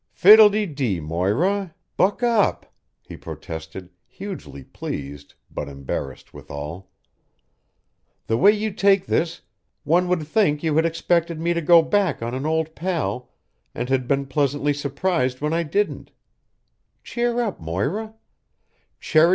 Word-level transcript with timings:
"Fiddle 0.13 0.49
de 0.49 0.65
dee, 0.65 0.99
Moira! 0.99 1.75
Buck 1.95 2.23
up," 2.23 2.73
he 3.03 3.15
protested, 3.15 3.91
hugely 4.07 4.63
pleased, 4.63 5.35
but 5.51 5.69
embarrassed 5.69 6.33
withal. 6.33 6.89
"The 8.25 8.35
way 8.35 8.51
you 8.51 8.71
take 8.73 9.05
this, 9.05 9.41
one 9.83 10.07
would 10.07 10.25
think 10.25 10.63
you 10.63 10.75
had 10.75 10.87
expected 10.87 11.39
me 11.39 11.53
to 11.53 11.61
go 11.61 11.83
back 11.83 12.23
on 12.23 12.33
an 12.33 12.47
old 12.47 12.73
pal 12.73 13.29
and 13.75 13.89
had 13.89 14.07
been 14.07 14.25
pleasantly 14.25 14.73
surprised 14.73 15.39
when 15.39 15.53
I 15.53 15.61
didn't. 15.61 16.09
Cheer 17.03 17.39
up, 17.39 17.59
Moira! 17.59 18.15